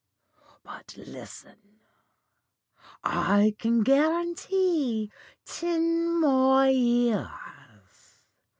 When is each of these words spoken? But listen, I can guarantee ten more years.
But 0.63 0.97
listen, 0.97 1.79
I 3.03 3.55
can 3.59 3.83
guarantee 3.83 5.11
ten 5.45 6.19
more 6.19 6.65
years. 6.65 8.17